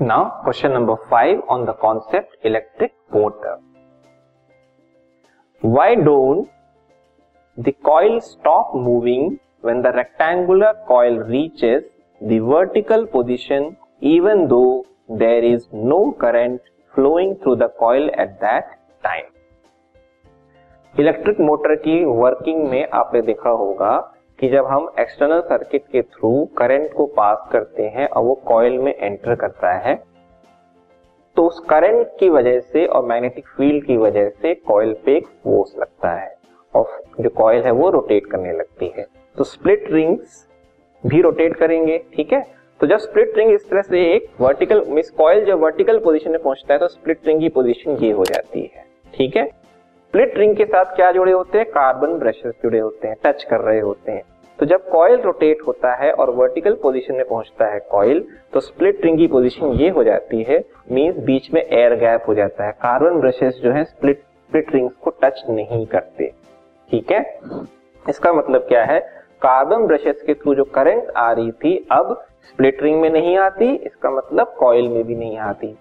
Now, 0.00 0.40
question 0.44 0.72
number 0.72 0.96
5 1.10 1.42
on 1.50 1.66
the 1.66 1.74
concept 1.74 2.34
electric 2.42 2.94
motor. 3.12 3.58
Why 5.60 5.94
don't 5.94 6.48
the 7.58 7.72
coil 7.72 8.22
stop 8.22 8.74
moving 8.74 9.38
when 9.60 9.82
the 9.82 9.92
rectangular 9.92 10.72
coil 10.88 11.18
reaches 11.18 11.84
the 12.22 12.38
vertical 12.38 13.06
position 13.06 13.76
even 14.00 14.48
though 14.48 14.86
there 15.10 15.44
is 15.44 15.68
no 15.70 16.12
current 16.18 16.62
flowing 16.94 17.36
through 17.42 17.56
the 17.56 17.68
coil 17.78 18.08
at 18.16 18.40
that 18.40 18.80
time? 19.02 19.28
Electric 20.98 21.40
motor 21.40 21.74
की 21.84 22.04
working 22.04 22.64
में 22.70 22.88
आपने 23.00 23.20
देखा 23.22 23.50
होगा 23.50 23.92
कि 24.40 24.48
जब 24.48 24.66
हम 24.66 24.88
external 24.98 25.40
circuit 25.40 25.82
के 25.92 26.02
through 26.02 26.44
current 26.58 26.92
को 26.92 27.06
पास 27.06 27.48
करते 27.52 27.82
हैं 27.88 28.08
और 28.08 28.22
वो 28.24 28.34
कॉयल 28.46 28.78
में 28.78 28.94
एंटर 28.94 29.34
करता 29.34 29.72
है 29.78 29.94
तो 31.36 31.46
उस 31.46 31.58
करंट 31.70 32.06
की 32.20 32.28
वजह 32.28 32.58
से 32.60 32.84
और 32.86 33.04
मैग्नेटिक 33.04 33.48
फ़ील्ड 33.48 33.84
की 33.84 33.96
वजह 33.96 34.28
से 34.30 34.54
कॉयल 34.54 34.92
पे 35.04 35.16
एक 35.16 35.26
फोर्स 35.44 35.74
लगता 35.78 36.12
है 36.12 36.34
और 36.74 37.02
जो 37.20 37.30
कॉयल 37.30 37.62
है 37.62 37.70
वो 37.70 37.90
रोटेट 37.90 38.26
करने 38.26 38.52
लगती 38.52 38.92
है। 38.96 39.06
तो 39.36 39.44
स्प्लिट 39.44 39.84
रिंग्स 39.92 40.46
भी 41.04 41.20
रोटेट 41.22 41.56
करेंगे, 41.56 41.98
ठीक 42.14 42.32
है? 42.32 42.40
तो 42.80 42.86
जब 42.86 42.96
स्प्लिट 42.98 43.38
रिंग 43.38 43.52
इस 43.52 43.68
तरह 43.70 43.82
से 43.82 44.02
एक 44.14 44.26
वर्टिकल 44.40 44.84
मिस 44.88 45.10
कॉयल 45.10 45.44
जब 45.44 45.60
वर्टिकल 45.60 45.98
पोजीशन 45.98 46.30
में 46.30 46.42
पहुँचता 46.42 46.74
है 46.74 46.80
तो 46.80 46.88
स्प्लिट 46.88 47.26
रिंग 47.26 47.40
की 47.40 47.48
पोजीशन 47.50 47.96
ये 48.02 48.10
हो 48.12 48.24
जाती 48.24 48.62
है, 48.74 48.84
ठीक 49.14 49.36
है? 49.36 49.46
स्प्लिट 49.46 50.36
रिंग 50.38 50.56
के 50.56 50.64
साथ 50.64 50.96
क्या 50.96 51.10
जुड़े 51.12 51.32
होते 51.32 51.58
हैं? 51.58 51.66
कार्बन 51.70 52.18
ब्रशेस 52.18 52.54
जुड़े 52.62 52.78
होते 52.78 53.08
हैं 53.08 53.16
टच 53.24 53.44
कर 53.44 53.60
रहे 53.60 53.80
होते 53.80 54.12
हैं। 54.12 54.22
तो 54.60 54.66
जब 54.66 54.88
कॉइल 54.90 55.20
रोटेट 55.20 55.58
होता 55.66 55.94
है 55.94 56.10
और 56.12 56.30
वर्टिकल 56.30 56.74
पोजीशन 56.82 57.14
में 57.14 57.24
पहुँचता 57.28 57.66
है 57.66 57.78
कॉयल 57.90 58.24
तो 58.52 58.60
स्प्लिट 58.60 59.04
रिंग 59.04 59.18
की 59.18 59.26
पोजीशन 59.26 59.72
ये 59.72 59.88
हो 59.88 60.04
जाती 60.04 60.42
है 60.42 60.58
मींस 60.92 61.16
बीच 61.26 61.48
में 61.54 61.60
एयर 61.62 61.94
गैप 61.94 62.24
हो 62.28 62.34
जाता 62.34 62.66
है। 62.66 62.72
कार्बन 62.82 63.20
ब्रशेस 63.20 63.60
जो 63.62 63.72
है 63.72 63.84
स्प्लिट 63.84 64.18
स्प्लिट 64.18 64.74
रिंग्स 64.74 64.92
को 64.94 65.10
टच 65.22 65.42
नहीं 65.50 65.84
करते। 65.86 66.26
ठीक 66.90 67.12
है? 67.12 67.20
इसका 68.04 68.32
मतलब 68.32 68.66
क्या 68.68 68.84
है? 68.84 68.98
कार्बन 69.42 69.86
ब्रशेस 69.86 70.22
के 70.22 70.34
थ्रू 70.34 70.54
जो 70.54 70.64
करंट 70.64 71.10
आ 71.16 71.30
रही 71.32 71.50
थी, 71.52 71.76
अब 71.92 72.24
स्प्लिट 72.42 72.82
रिंग 72.82 73.00
में 73.00 73.10
नहीं 73.10 73.36
आती, 73.38 73.74
इसका 73.76 74.10
मतलब 74.10 74.54
कॉयल 74.58 74.88
में 74.88 75.04
भी 75.04 75.14
नहीं 75.16 75.38
आती। 75.38 75.76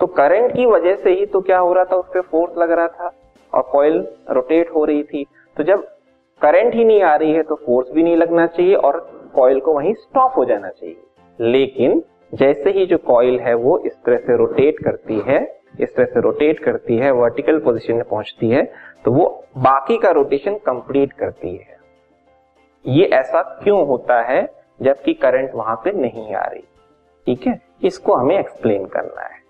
तो 0.00 0.06
करंट 0.08 0.52
की 0.52 0.66
वजह 0.66 0.94
से 0.94 1.10
ही 1.10 1.26
तो 1.26 1.40
क्या 1.40 1.58
हो 1.58 1.72
रहा 1.72 1.84
था, 1.84 1.96
उस 1.96 2.06
पर 2.14 2.20
फोर्स 2.22 2.58
लग 2.58 2.70
रहा 2.70 2.88
था 2.88 3.12
और 3.52 3.62
कॉयल 3.72 4.06
रोटेट 4.30 4.70
हो 4.74 4.84
रही 4.84 5.02
थी। 5.02 5.26
तो 5.56 5.62
जब 5.62 5.86
करंट 6.42 6.74
ही 6.74 6.84
नहीं 6.84 7.02
आ 7.02 7.14
रही 7.16 7.32
है 7.32 7.42
तो 7.42 7.54
फोर्स 7.56 7.90
भी 7.90 8.02
नहीं 8.02 8.16
लगना 8.16 8.46
चाहिए 8.46 8.74
और 8.74 8.98
कॉइल 9.34 9.60
को 9.60 9.72
वहीं 9.72 9.92
स्टॉप 9.94 10.32
हो 10.36 10.44
जाना 10.44 10.68
चाहिए। 10.68 10.96
लेकिन 11.38 12.02
जैसे 12.32 12.70
ही 12.70 12.86
जो 12.86 12.98
कॉइल 12.98 13.38
है 13.40 13.54
वो 13.54 13.78
इस 13.78 13.92
तरह 14.06 14.16
से 14.16 14.36
रोटेट 14.36 14.78
करती 14.78 15.18
है, 15.26 15.40
इस 15.80 15.94
तरह 15.96 16.04
से 16.04 16.20
रोटेट 16.20 16.58
करती 16.58 16.96
है 16.96 17.10
वर्टिकल 17.10 17.58
पोजीशन 17.58 17.94
में 17.94 18.04
पहुँचती 18.04 18.48
है 18.50 18.62
तो 19.04 19.12
वो 19.12 19.26
बाकी 19.58 19.96
का 19.98 20.10
रोटेशन 20.10 20.56
कंप्लीट 20.56 21.12
करती 21.12 21.56
है। 21.56 21.76
ये 22.84 23.04
ऐसा 23.04 23.42
क्यों 23.62 23.86
होता 23.86 24.20
है, 24.22 24.42
जबकि 24.82 25.14
करंट 25.14 25.54
वहाँ 25.54 25.76
पे 25.84 25.92
नहीं 25.92 26.34
आ 26.34 26.44
रही? 26.44 26.62
ठीक 27.26 27.46
है? 27.46 27.58
इसको 27.84 28.14
हमें 28.14 28.38
एक्सप्लेन 28.38 28.84
करना 28.86 29.22
है। 29.22 29.40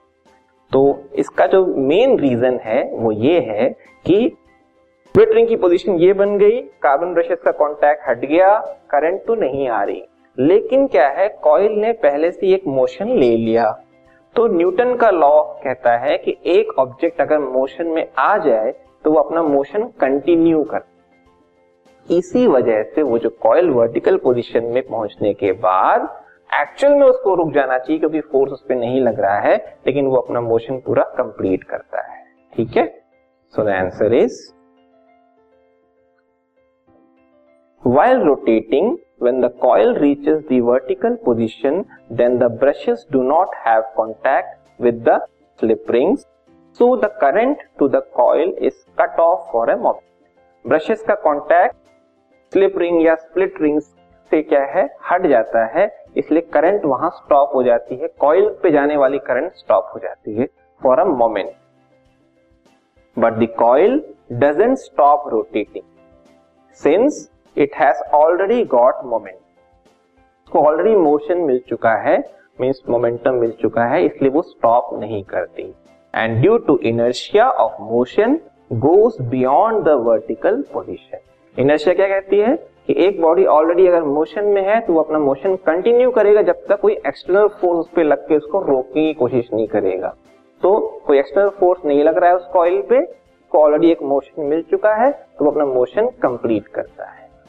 तो 0.72 1.02
इसका 1.14 1.46
जो 1.46 1.64
मेन 1.66 2.18
रीजन 2.18 2.58
है, 2.62 2.82
वो 2.92 3.12
ये 3.12 3.40
है 3.40 3.68
कि 4.06 4.36
ट्विटरिंग 5.14 5.48
की 5.48 5.56
पोजीशन 5.56 5.96
ये 5.96 6.12
बन 6.12 6.36
गई 6.38 6.60
कार्बन 6.82 7.12
ब्रशेस 7.14 7.38
का 7.38 7.50
कांटेक्ट 7.50 8.02
हट 8.08 8.18
गया 8.18 8.58
करंट 8.90 9.24
तो 9.26 9.34
नहीं 9.34 9.68
आ 9.68 9.82
रही। 9.82 10.02
लेकिन 10.38 10.86
क्या 10.86 11.08
है 11.08 11.28
कॉइल 11.42 11.72
ने 11.72 11.92
पहले 12.02 12.30
से 12.30 12.52
एक 12.54 12.66
मोशन 12.66 13.08
ले 13.08 13.36
लिया। 13.36 13.70
तो 14.36 14.46
न्यूटन 14.46 14.94
का 14.96 15.10
लॉ 15.10 15.42
कहता 15.64 15.96
है 15.96 16.16
कि 16.18 16.36
एक 16.46 16.72
ऑब्जेक्ट 16.78 17.20
अगर 17.20 17.38
मोशन 17.40 17.86
में 17.86 18.06
आ 18.18 18.36
जाए 18.38 18.72
तो 19.04 19.10
वो 19.10 19.18
अपना 19.18 19.42
मोशन 19.42 19.84
कंटिन्यू 20.00 20.62
कर। 20.64 20.84
इसी 22.08 22.46
वजह 22.46 22.82
से 22.84 23.02
वो 23.02 23.18
जो 23.18 23.30
कॉइल 23.42 23.70
वर्टिकल 23.70 24.16
पोजीशन 24.16 24.64
में 24.64 24.82
पहुँचने 24.82 25.34
के 25.34 25.52
बाद 25.60 26.08
एक्चुअल 26.52 26.94
में 26.94 27.06
उसको 27.06 27.34
रुक 27.34 27.52
जाना 27.52 27.78
चाहिए, 27.78 27.98
क्योंकि 27.98 28.20
फोर्स 28.22 28.52
उस 28.52 28.64
पर 28.68 28.74
नहीं 28.74 29.00
लग 29.00 29.20
रहा 29.20 29.38
है, 29.40 29.56
लेकिन 29.86 30.06
वो 30.06 30.16
अपना 30.16 30.40
मोशन 30.40 30.78
पूरा 30.78 31.04
कंप्लीट 31.18 31.64
करता 31.64 32.02
है। 32.02 32.24
ठीक 32.52 32.76
है? 32.76 32.86
So 33.54 33.64
the 33.64 33.68
answer 33.68 34.14
is 34.14 34.40
while 37.86 38.20
rotating 38.20 38.96
when 39.22 39.40
the 39.40 39.50
coil 39.60 39.94
reaches 39.94 40.38
vertical 40.52 41.14
position 41.14 41.84
then 42.12 42.38
the 42.38 42.42
brushes 42.42 43.06
do 43.12 43.22
not 43.22 43.54
have 43.66 43.82
contact 43.96 44.82
with 44.82 45.08
the 45.08 45.18
slip 45.60 45.90
rings 45.90 46.26
so 46.78 46.96
the 46.96 47.04
current 47.04 47.62
to 47.78 47.88
the 47.88 48.02
coil 48.14 48.54
is 48.58 48.74
cut 49.00 49.20
off 49.20 49.52
for 49.52 49.70
a 49.70 49.74
moment 49.74 49.98
brushes 50.66 51.02
का 51.02 51.14
contact 51.14 51.76
slip 52.52 52.78
ring 52.78 53.02
या 53.06 53.14
split 53.14 53.62
ring 53.62 53.80
से 53.80 54.42
क्या 54.42 54.60
है? 54.60 54.88
हट 55.10 55.26
जाता 55.26 55.64
है। 55.64 56.06
इसलिए 56.16 56.40
current 56.40 56.84
वहाँ 56.84 57.10
स्टॉप 57.10 57.50
हो 57.54 57.62
जाती 57.62 57.96
है। 57.96 58.08
कॉइल 58.08 58.48
पे 58.62 58.70
जाने 58.70 58.96
वाली 58.96 59.18
करंट 59.18 59.52
स्टॉप 59.52 59.90
हो 59.94 59.98
जाती 59.98 60.34
है 60.34 60.46
for 60.82 60.98
a 60.98 61.04
moment 61.04 61.52
but 63.18 63.32
the 63.32 63.48
coil 63.58 64.14
doesn't 64.32 64.78
stop 64.78 65.28
rotating 65.28 65.84
since 66.72 67.32
it 67.56 67.74
has 67.76 68.02
already 68.14 68.64
got 68.66 69.04
moment 69.04 69.36
उसको 69.36 70.60
ऑलरेडी 70.60 70.94
मोशन 70.96 71.38
मिल 71.40 71.60
चुका 71.68 71.94
है 72.02 72.18
मीन्स 72.60 72.82
मोमेंटम 72.88 73.34
मिल 73.34 73.50
चुका 73.60 73.84
है, 73.84 74.04
इसलिए 74.04 74.30
वो 74.30 74.42
स्टॉप 74.42 74.90
नहीं 74.94 75.22
करती. 75.24 75.62
And 76.14 76.40
due 76.40 76.56
to 76.58 76.78
inertia 76.84 77.48
of 77.50 77.80
motion 77.82 78.38
goes 78.72 79.20
beyond 79.30 79.84
the 79.84 79.96
vertical 80.06 80.62
position 80.72 81.18
inertia 81.56 81.94
क्या 81.94 82.08
कहती 82.08 82.38
है? 82.38 82.54
कि 82.86 82.94
एक 82.98 83.20
बॉडी 83.22 83.44
ऑलरेडी 83.46 83.86
अगर 83.86 84.02
मोशन 84.04 84.44
में 84.44 84.62
है 84.64 84.80
तो 84.80 84.92
वो 84.92 85.00
अपना 85.00 85.18
मोशन 85.18 85.54
कंटिन्यू 85.66 86.10
करेगा 86.10 86.42
जब 86.42 86.64
तक 86.68 86.80
कोई 86.80 86.92
एक्सटर्नल 87.06 87.48
फोर्स 87.60 87.78
उस 87.78 87.88
पर 87.96 88.04
लग 88.04 88.26
के 88.28 88.36
उसको 88.36 88.60
रोकने 88.62 89.02
की 89.02 89.12
कोशिश 89.14 89.48
नहीं 89.52 89.66
करेगा. 89.68 90.08
तो 90.62 91.02
कोई 91.06 91.18
एक्सटर्नल 91.18 91.48
फोर्स 91.58 91.84
नहीं 91.86 92.04
लग 92.04 92.18
रहा 92.18 92.30
है 92.30 92.36
उस 92.36 92.48
कॉइल 92.52 92.80
पे 92.90 93.06
ऑलरेडी 93.52 93.90
एक 93.90 94.02
मोशन 94.02 94.42
मिल 94.42 94.62
चुका 94.70 94.94
है 94.94 95.10
तो 95.10 95.44
वो 95.44 95.50
अपना 95.50 95.64
मोशन 95.66 96.06
कंप्लीट 96.22 96.68
करता 96.68 97.04
है. 97.04 97.11